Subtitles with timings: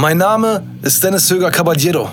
[0.00, 2.08] Mein Name ist Dennis Höger Caballero.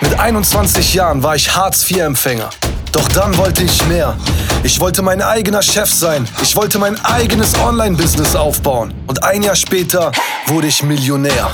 [0.00, 2.48] Mit 21 Jahren war ich Hartz-IV-Empfänger.
[2.92, 4.16] Doch dann wollte ich mehr.
[4.62, 6.26] Ich wollte mein eigener Chef sein.
[6.40, 8.94] Ich wollte mein eigenes Online-Business aufbauen.
[9.06, 10.12] Und ein Jahr später
[10.46, 11.50] wurde ich Millionär.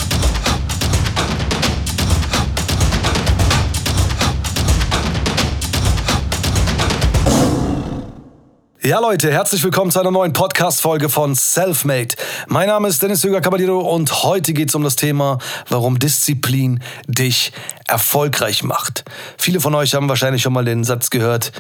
[8.87, 12.17] Ja, Leute, herzlich willkommen zu einer neuen Podcast-Folge von Selfmade.
[12.49, 15.39] Mein Name ist Dennis Höger Caballero und heute geht es um das Thema,
[15.71, 17.53] warum Disziplin dich
[17.89, 19.07] erfolgreich macht.
[19.39, 21.51] Viele von euch haben wahrscheinlich schon mal den Satz gehört,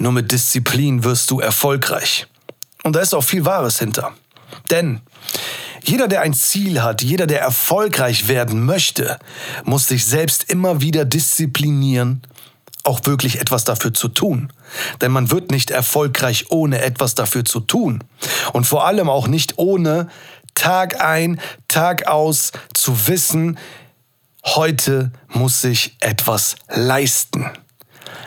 [0.00, 2.26] nur mit Disziplin wirst du erfolgreich.
[2.82, 4.14] Und da ist auch viel Wahres hinter.
[4.68, 5.02] Denn
[5.84, 9.20] jeder, der ein Ziel hat, jeder, der erfolgreich werden möchte,
[9.62, 12.22] muss sich selbst immer wieder disziplinieren
[12.86, 14.52] auch wirklich etwas dafür zu tun.
[15.00, 18.04] Denn man wird nicht erfolgreich, ohne etwas dafür zu tun.
[18.52, 20.08] Und vor allem auch nicht ohne
[20.54, 23.58] Tag ein, Tag aus zu wissen,
[24.44, 27.50] heute muss ich etwas leisten.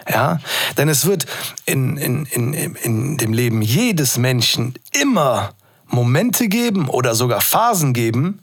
[0.07, 0.39] Ja,
[0.77, 1.25] denn es wird
[1.65, 5.53] in, in, in, in dem Leben jedes Menschen immer
[5.85, 8.41] Momente geben oder sogar Phasen geben,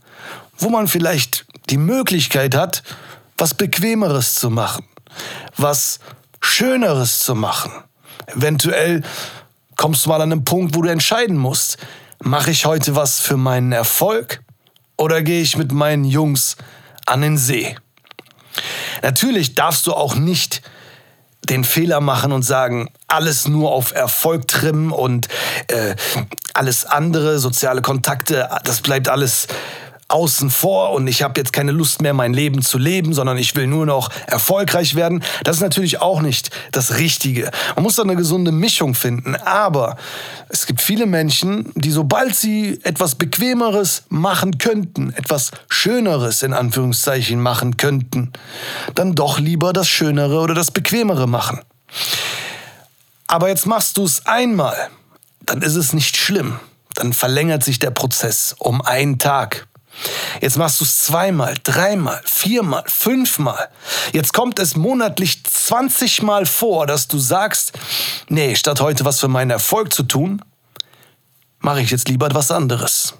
[0.59, 2.83] wo man vielleicht die Möglichkeit hat,
[3.37, 4.85] was Bequemeres zu machen
[5.57, 6.01] was
[6.41, 7.73] Schöneres zu machen.
[8.27, 9.03] Eventuell
[9.77, 11.79] kommst du mal an einen Punkt, wo du entscheiden musst,
[12.23, 14.43] mache ich heute was für meinen Erfolg
[14.97, 16.57] oder gehe ich mit meinen Jungs
[17.05, 17.77] an den See?
[19.03, 20.63] Natürlich darfst du auch nicht
[21.45, 25.29] den Fehler machen und sagen, alles nur auf Erfolg trimmen und
[25.69, 25.95] äh,
[26.55, 29.47] alles andere, soziale Kontakte, das bleibt alles
[30.09, 33.57] außen vor und ich habe jetzt keine Lust mehr, mein Leben zu leben, sondern ich
[33.57, 35.23] will nur noch erfolgreich werden.
[35.43, 37.51] Das ist natürlich auch nicht das Richtige.
[37.75, 39.35] Man muss da eine gesunde Mischung finden.
[39.35, 39.97] Aber
[40.49, 47.41] es gibt viele Menschen, die sobald sie etwas Bequemeres machen könnten, etwas Schöneres in Anführungszeichen
[47.41, 48.33] machen könnten,
[48.95, 51.61] dann doch lieber das Schönere oder das Bequemere machen.
[53.27, 54.77] Aber jetzt machst du es einmal,
[55.41, 56.61] dann ist es nicht schlimm.
[56.95, 59.67] Dann verlängert sich der Prozess um einen Tag.
[60.41, 63.69] Jetzt machst du es zweimal, dreimal, viermal, fünfmal.
[64.13, 67.73] Jetzt kommt es monatlich 20 Mal vor, dass du sagst,
[68.29, 70.43] nee, statt heute was für meinen Erfolg zu tun,
[71.61, 73.15] mache ich jetzt lieber etwas anderes.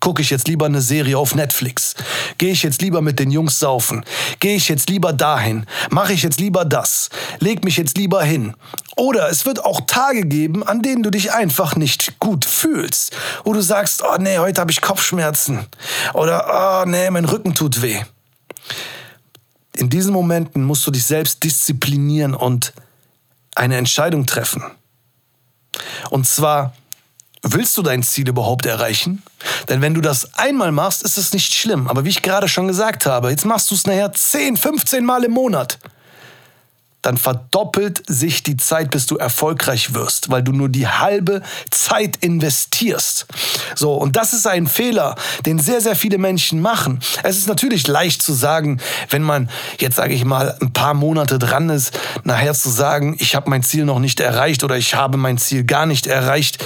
[0.00, 1.94] Gucke ich jetzt lieber eine Serie auf Netflix?
[2.38, 4.04] Gehe ich jetzt lieber mit den Jungs saufen?
[4.40, 5.66] Gehe ich jetzt lieber dahin?
[5.90, 7.10] Mache ich jetzt lieber das?
[7.38, 8.54] Leg mich jetzt lieber hin?
[8.96, 13.14] Oder es wird auch Tage geben, an denen du dich einfach nicht gut fühlst.
[13.44, 15.66] Wo du sagst, oh nee, heute habe ich Kopfschmerzen.
[16.14, 18.00] Oder, oh nee, mein Rücken tut weh.
[19.76, 22.72] In diesen Momenten musst du dich selbst disziplinieren und
[23.54, 24.64] eine Entscheidung treffen.
[26.10, 26.74] Und zwar
[27.42, 29.22] Willst du dein Ziel überhaupt erreichen?
[29.68, 31.88] Denn wenn du das einmal machst, ist es nicht schlimm.
[31.88, 35.24] Aber wie ich gerade schon gesagt habe, jetzt machst du es nachher 10, 15 Mal
[35.24, 35.78] im Monat.
[37.00, 41.40] Dann verdoppelt sich die Zeit, bis du erfolgreich wirst, weil du nur die halbe
[41.70, 43.26] Zeit investierst.
[43.74, 45.14] So, und das ist ein Fehler,
[45.46, 47.00] den sehr, sehr viele Menschen machen.
[47.22, 51.38] Es ist natürlich leicht zu sagen, wenn man jetzt, sage ich mal, ein paar Monate
[51.38, 55.16] dran ist, nachher zu sagen, ich habe mein Ziel noch nicht erreicht oder ich habe
[55.16, 56.62] mein Ziel gar nicht erreicht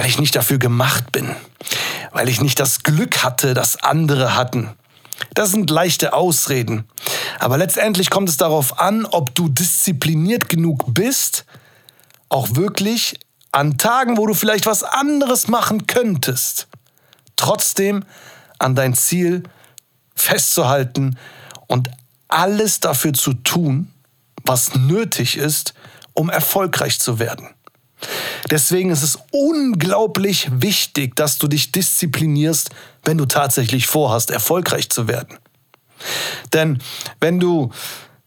[0.00, 1.36] weil ich nicht dafür gemacht bin,
[2.10, 4.70] weil ich nicht das Glück hatte, das andere hatten.
[5.34, 6.88] Das sind leichte Ausreden.
[7.38, 11.44] Aber letztendlich kommt es darauf an, ob du diszipliniert genug bist,
[12.30, 13.20] auch wirklich
[13.52, 16.68] an Tagen, wo du vielleicht was anderes machen könntest,
[17.36, 18.02] trotzdem
[18.58, 19.42] an dein Ziel
[20.14, 21.18] festzuhalten
[21.66, 21.90] und
[22.26, 23.92] alles dafür zu tun,
[24.44, 25.74] was nötig ist,
[26.14, 27.50] um erfolgreich zu werden.
[28.50, 32.70] Deswegen ist es unglaublich wichtig, dass du dich disziplinierst,
[33.04, 35.38] wenn du tatsächlich vorhast, erfolgreich zu werden.
[36.52, 36.78] Denn
[37.20, 37.70] wenn du,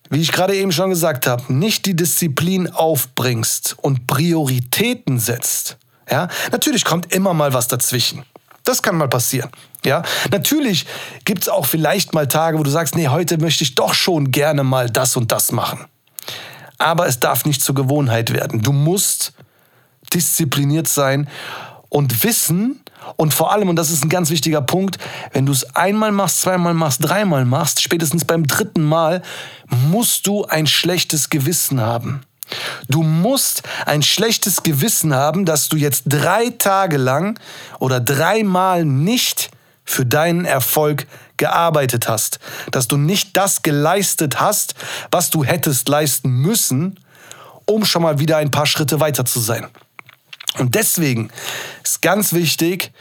[0.10, 5.78] wie ich gerade eben schon gesagt habe, nicht die Disziplin aufbringst und Prioritäten setzt,
[6.10, 8.24] ja, natürlich kommt immer mal was dazwischen.
[8.64, 9.50] Das kann mal passieren.
[9.86, 10.86] Ja, natürlich
[11.26, 14.32] gibt es auch vielleicht mal Tage, wo du sagst, nee, heute möchte ich doch schon
[14.32, 15.86] gerne mal das und das machen.
[16.78, 18.62] Aber es darf nicht zur Gewohnheit werden.
[18.62, 19.34] Du musst
[20.14, 21.30] diszipliniert sein
[21.90, 22.84] und wissen
[23.18, 24.98] und vor allem, und das ist ein ganz wichtiger Punkt,
[25.34, 29.22] wenn du es einmal machst, zweimal machst, dreimal machst, spätestens beim dritten Mal,
[29.90, 32.22] musst du ein schlechtes Gewissen haben.
[32.88, 37.40] Du musst ein schlechtes Gewissen haben, dass du jetzt drei Tage lang
[37.80, 39.50] oder dreimal nicht
[39.86, 41.08] für deinen Erfolg
[41.38, 42.40] gearbeitet hast,
[42.72, 44.76] dass du nicht das geleistet hast,
[45.12, 47.00] was du hättest leisten müssen,
[47.66, 49.68] um schon mal wieder ein paar Schritte weiter zu sein.
[50.58, 51.32] Und deswegen
[51.84, 52.92] ist ganz wichtig,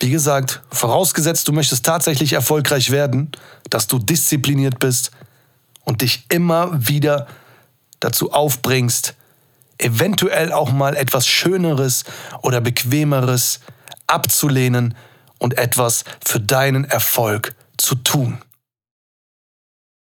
[0.00, 3.32] Wie gesagt, vorausgesetzt, du möchtest tatsächlich erfolgreich werden,
[3.70, 5.10] dass du diszipliniert bist
[5.84, 7.26] und dich immer wieder
[8.00, 9.14] dazu aufbringst,
[9.78, 12.04] eventuell auch mal etwas Schöneres
[12.42, 13.60] oder Bequemeres
[14.06, 14.94] abzulehnen
[15.38, 18.38] und etwas für deinen Erfolg zu tun.